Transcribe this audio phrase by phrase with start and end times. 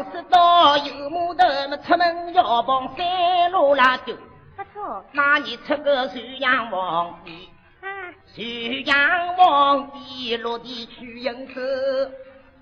[0.00, 4.14] 公司到有木头，么出门要帮三路拉走。
[4.56, 7.50] 不错，那你出个咸阳皇帝，
[7.82, 7.86] 啊，
[8.34, 11.60] 咸阳皇帝落地去应酬，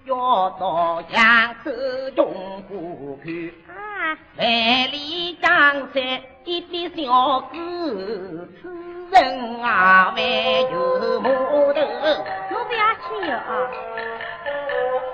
[0.07, 1.71] 要到扬州
[2.17, 2.35] 用
[2.69, 3.55] 过去。
[3.69, 4.47] 啊，万
[4.91, 5.49] 里江
[5.95, 8.69] 山一笔小子，此
[9.13, 10.21] 人啊还
[10.73, 11.29] 有木
[11.73, 11.81] 头。
[12.51, 13.39] 侬不要去啊！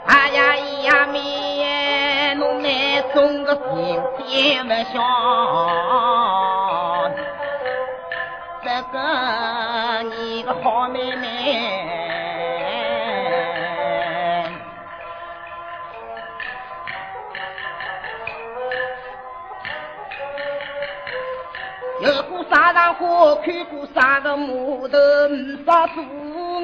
[0.07, 1.54] 哎呀咿呀咪，侬
[3.15, 5.01] 来送个新天不晓，
[8.65, 11.81] 这个你个好妹妹。
[22.01, 24.99] 有过沙场花，看过啥个木头，
[25.31, 26.03] 没少做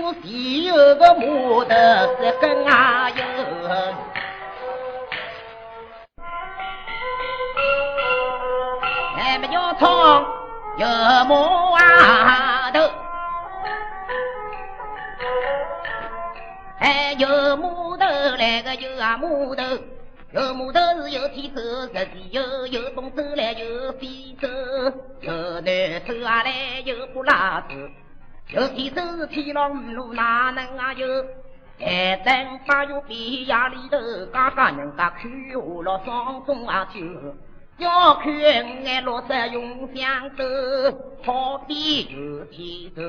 [0.03, 1.71] 我前有个木头，
[2.21, 3.23] 这根啊有。
[9.81, 10.87] 有
[11.27, 11.35] 木
[11.73, 12.81] 啊头，
[16.79, 18.05] 哎有木头
[18.39, 19.63] 来个有啊木头。
[20.33, 24.47] 有木头是有天走，日地有有东走来有西走，
[25.21, 27.75] 有南走啊来有不拉走，
[28.49, 31.25] 有天走是天 long 五路哪能啊有？
[31.79, 37.01] 台灯八月半夜里头，家家人家看下了双中啊酒，
[37.81, 38.31] 要看
[38.85, 40.45] 俺落色用香斗，
[41.23, 43.03] 好比有天走，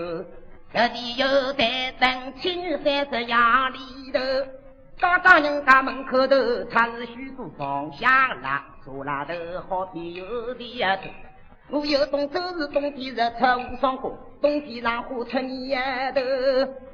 [0.72, 3.36] 日地有台灯七月三十夜
[3.74, 4.20] 里头。
[4.98, 8.10] 家家人家门口头插是许多放香
[8.42, 9.34] 蜡，坐拉头
[9.68, 11.04] 好比有地呀头。
[11.70, 14.10] 我有冬走是冬天日出无霜花，
[14.42, 16.22] 冬天上花出年头。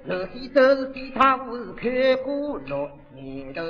[0.05, 3.61] 楼西走是西塔屋是看过落年头。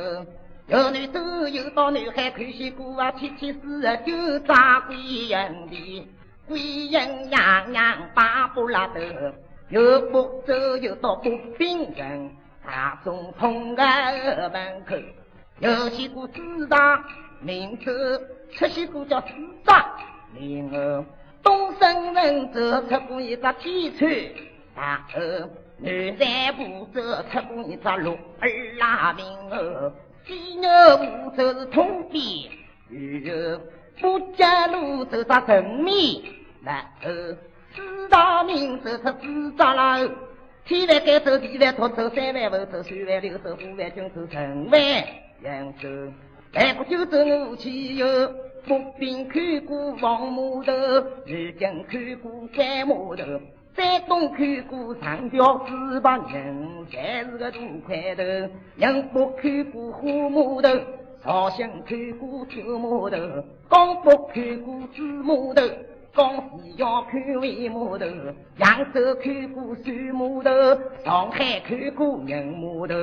[0.67, 4.97] 有男走有到南海看西瓜啊，七七四十九扎归
[5.29, 6.05] 人地，
[6.45, 8.95] 归人娘娘八布拉头。
[9.69, 12.31] 有不走有到不平城。
[12.66, 13.83] 大总统的
[14.51, 14.95] 门口
[15.59, 17.01] 有些个四大
[17.39, 19.27] 名字，出些个叫四
[19.63, 19.95] 大
[20.33, 21.06] 名额。
[21.44, 24.11] 东升人走出过一只天川
[24.75, 27.01] 大河，南山步走
[27.31, 29.94] 出过一只鹿儿拉名额。
[30.27, 32.23] 西牛步走是通边
[33.23, 33.61] 有
[33.99, 36.23] 不江路走上神秘
[36.63, 37.09] 然后
[37.73, 40.09] 四大名走出四大楼。
[40.65, 44.81] 天万该走，地万托走，三万五走，三万六走，五万军走，成万
[45.39, 45.88] 人走。
[46.51, 48.05] 来过九州我去游，
[48.65, 50.73] 步兵看过黄码头，
[51.25, 53.41] 如今看过干码头，
[53.77, 58.23] 山东看过长桥四百人，侪是个大块头。
[58.73, 60.69] 宁波看过花码头，
[61.23, 65.61] 绍兴看过旧码头，江北看过子码头。
[66.17, 68.05] 江西要看魏码头，
[68.57, 70.51] 扬州看过水码头，
[71.05, 72.95] 上海看过人码头，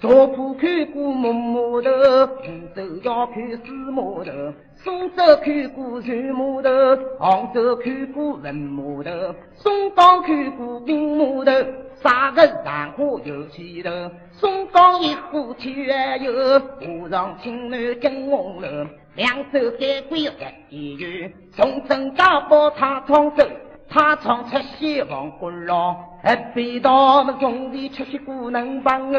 [0.00, 1.90] 沙浦看过木码头，
[2.26, 11.52] 福州要看水码头，苏州看过船码头，杭州看过文码头，松江看过兵码头，
[12.00, 13.90] 啥个上花有前头，
[14.30, 16.32] 松江一户天有，
[16.78, 18.86] 湖上青南金红楼。
[19.20, 20.30] 两手该归日
[20.70, 23.46] 一月，从正家宝他创走，
[23.86, 25.94] 他创出西王国郎，
[26.24, 29.18] 二辈道么兄弟出息不能帮我，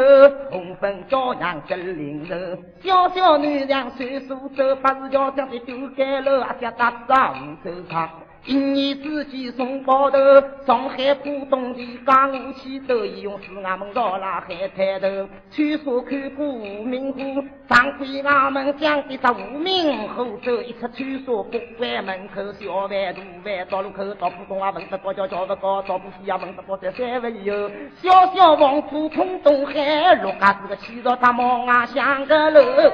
[0.49, 8.09] 红粉骄阳真灵柔，小小女人岁数走，八十叫将的丢盖楼，阿家大丈五手长。
[8.43, 10.17] 一年之计送包头，
[10.65, 17.19] 上海浦东的江武气都用四衙门绕拉海滩头，传说看过无名湖，
[17.69, 27.69] 上归衙门讲的这无名湖，走一出传说不关门口，小贩大贩到路口，到浦东啊问得高叫叫不高，到浦西啊问得高在三分有，
[28.01, 32.91] 小小王府冲东海，陆家是个气着他毛啊像个楼。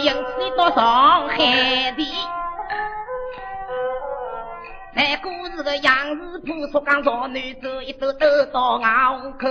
[0.00, 1.36] 因此到上海
[1.92, 2.02] 的，
[4.94, 9.46] 那故事个杨氏铺说讲朝南走一走走到外虹口，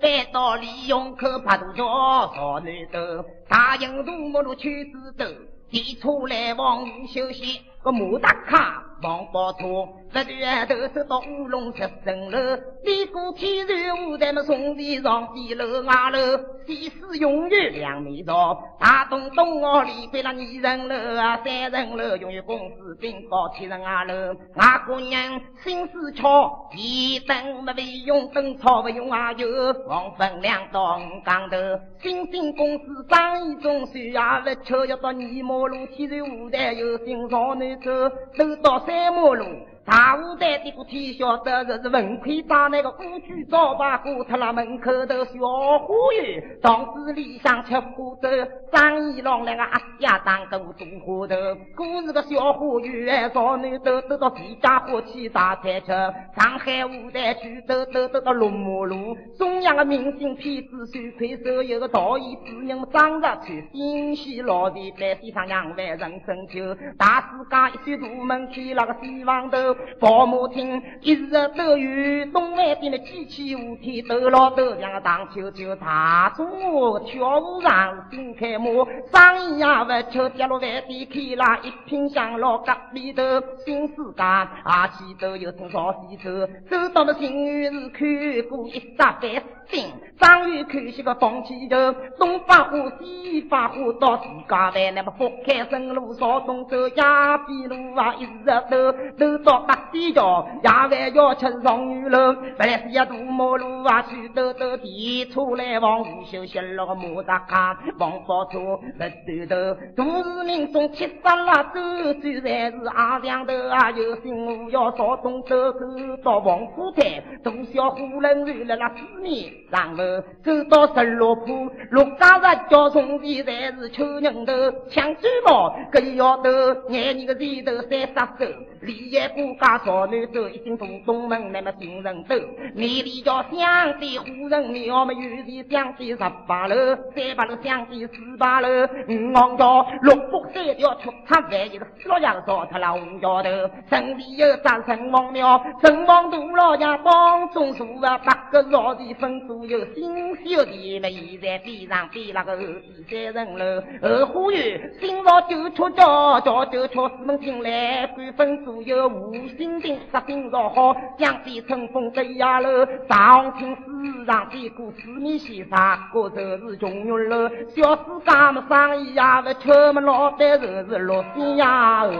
[0.00, 5.24] 翻到李永口白渡桥朝南走，大营路木路去子走，
[5.70, 8.82] 提出来往无休息，个马达卡。
[9.02, 12.38] 王宝钏，不断头走到乌龙七层楼，
[12.84, 29.46] 李过天然舞台么从地上地楼外楼，西施永远两面朝，大东东奥里边那二层楼啊三层楼，永远公子兵高七层二楼，外姑娘心思巧，提灯么费用灯草不用啊油，
[29.86, 31.56] 黄昏两到五杠头，
[32.00, 38.08] 新兴公子生意中虽啊不巧，要到二马路天然舞台有心上南走，
[38.38, 38.93] 走到三。
[38.94, 39.73] 三马路。
[39.86, 45.40] 大舞台的个天晓得，这是文魁把那个古居招牌挂出了门口头小
[45.78, 47.90] 花园，当时里向吃花
[48.22, 48.28] 头，
[48.72, 51.36] 张一郎那个阿家当个做花头，
[51.76, 69.73] 故事个小花园，少女都都到自家花去大餐吃，上海舞台剧都都都到龙马路，中央的明星片子手快手，有个导演主任张着去，新戏老的在地上养万人生酒，大世界一扇大门开了个西房头。
[69.98, 83.22] 宝马厅一日都有东外边的机器舞天斗老斗像个荡秋秋，大中午跳舞上新开幕，生意也不巧，跌落饭店开了一品香老隔壁头
[83.64, 89.86] 新世界，阿西都有从朝西走，走到了新院子看过一只白星，
[90.20, 91.76] 张玉看些个放气球，
[92.18, 99.63] 东发火西发火到自家湾，那么福开生路朝东走亚比路啊，一日都都到。
[99.66, 111.80] 八地桥，夜晚要吃上鱼楼，本来是一大马路啊，去兜兜地出来往午休息了个马扎卡，王宝钏不头头，都市民众吃杀了走
[112.20, 115.80] 走才是阿两头啊，有心我要少东走走
[116.22, 120.04] 到王府台，大小虎人站了那四面，然后
[120.42, 124.52] 走到十六铺，陆家人叫兄弟才是秋人头，
[124.90, 126.50] 抢鸡毛，这里要头，
[126.90, 128.44] 眼你个地头三杀手，
[128.82, 129.53] 李也不。
[129.58, 132.34] 家少女走，一进东东门，那么新人走。
[132.74, 136.16] 你里叫乡的户人庙，么有的乡的十
[136.46, 136.74] 八楼，
[137.14, 138.68] 三八楼乡的四八楼。
[139.08, 143.48] 五王桥六福三条出差万一个四老爷烧出了五桥头。
[143.90, 153.82] 城里有张城隍庙，城隍大老爷帮中树啊，八个老地分左右，新修的么现在边上比那个第三层楼。
[154.02, 159.34] 二花园新造九出桥，桥九出四门进来，官分左右五。
[159.56, 167.68] 新兵杀兵若好，将地春风对呀楼，上听世上的故事，你先啥个就是穷人。
[167.74, 172.10] 小世家么生意呀，不缺么老板就是落心呀哦。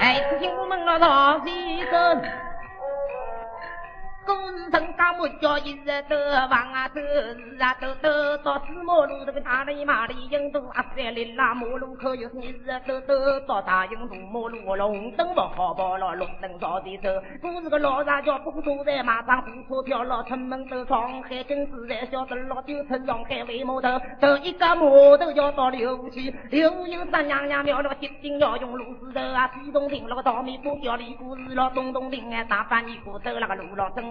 [0.00, 1.50] 哎，听我们了唱几
[1.90, 2.22] 声。
[5.18, 17.08] 故事成家没叫一日都往啊走，日啊都都到四马路这个大里马里印度阿三里拉马路口又是日啊都都到大印度马路红灯不好跑了绿灯早点走。
[17.40, 34.02] 故事个老大叫不坐在马上付车票了，出门走上海金丝在晓得了就出上海回码头，头一个码头要到六湖去，六湖有三娘娘庙了个铁定要用路石头啊，西东亭那个稻米布吊里故事了，东东亭哎大半年过走那个路了真。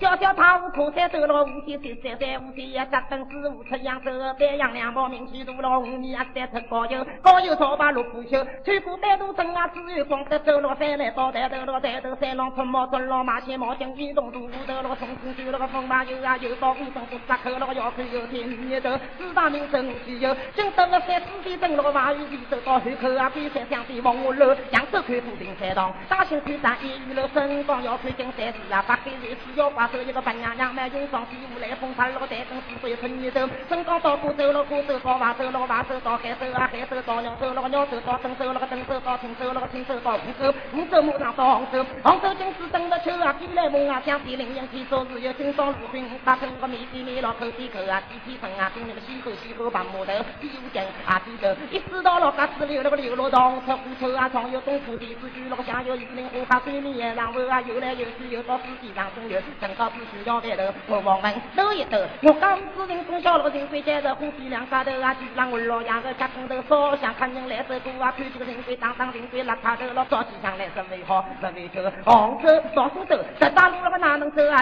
[0.00, 29.36] 小小塔屋靠山走了五天三三三五天呀，扎等四五出扬州，丹阳两包名气大了五年啊，三出高油高油早把六不休，穿过半路镇啊，只有光得走了三来到抬头了抬头三郎出毛尊老马前毛进运动路头了重庆走了个风马油啊油到五中不杀口了个要看有天女头四大名胜西游，今得了三四点整了个马玉里走到海口啊，比山相对往下楼，扬州看富平山堂，大兴看山一玉楼，升光要看金山寺啊，八海人。
[29.42, 59.40] 只要挂手一个白娘娘，满用双喜无来风，插了个台灯，四岁春女走，身高到过走了过走到瓦走了瓦走到海走啊海走到鸟走了个鸟走到登走了个登走到青走了个青走到湖走，湖走马上到杭州，杭州金丝登了秋啊，飞来梦啊，想起林荫天说是有金双陆军，打成个面地面了口地口啊，地地村啊，今年个西口西河把木头，西有金啊地头，一直到了嘎子流那个流落塘出湖臭啊，上有东湖地子居那个下有玉林湖哈水面上岸啊，游来游去又到水地上中游。
[59.60, 61.98] 正高只需要抬头，我往门抖一抖。
[62.22, 71.82] 我刚子人从小那个人鬼接着虎皮两家头啊，几郎我老爷个家公头烧香看人来走过啊，看几个人鬼当当人鬼邋遢头老，早起上来是美好是为丑。
[72.04, 73.76] 杭州到苏州，十大路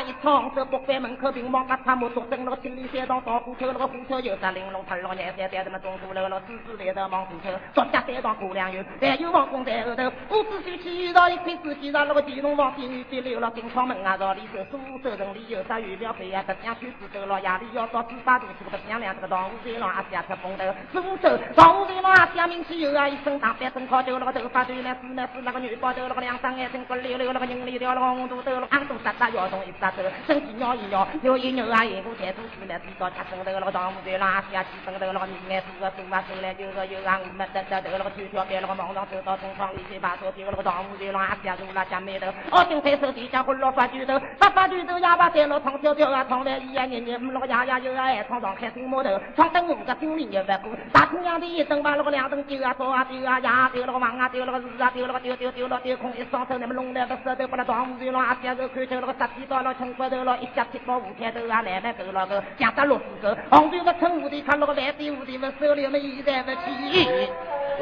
[0.03, 14.59] 一趟走北关门口平房八叉木桌，登那个千里山上到虎头那个虎头有啥玲珑太郎眼山在什么中途楼了，狮子来到忙虎头，作家山上过两月，还有王公在后头，五子手起遇到一块石器上那个地龙王仙女飞溜了进窗门啊，朝里头
[15.03, 16.45] 手人里有啥预料飞呀？
[16.47, 66.59] 不想去知道了，夜里要到执法队这个不响亮，这个当队长阿下出风头，苏州当队长阿下名气有啊，一身大白身靠头，那个头发短来是那是那个女包头，那个两张眼睛骨溜溜，那个人里掉那个红肚兜，昂肚撒撒腰动一撒手，身体扭一扭，扭一扭啊，一股财主是那知道吃身头，那个当队长阿下起身头，那个你眼是个手嘛手来就个有啊，我们得得得那个腿跳边那个忙上走到中窗里去把手丢那个当队长阿下入了家眉头，哦，金彩手底下混了发举头，发发举头哑巴在了唱跳跳啊，唱来咿呀念念，那个呀呀有啊，爱唱唱开心木头，唱灯五个心里也不过，大同样的一灯把那个两灯丢啊，烧啊丢啊呀，丢那个忙啊，丢那个日啊，丢那个丢丢丢了丢空一双手，那么弄来个舌头把那当队长阿下手看见那个杀鸡到了村官头佬一家吃到五天头啊，来买头佬个江浙螺丝头，红州的称呼的他六个外地蝴蝶们收留们依然不起，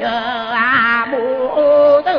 [0.01, 1.17] 有啊木
[2.03, 2.13] 头。